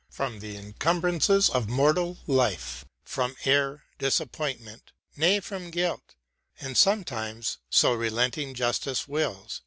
[0.09, 6.15] From the encumbrances of mortal life, From error, disappointment— ^nay from guilt;
[6.59, 9.59] And sometimes, so relenting justice wills.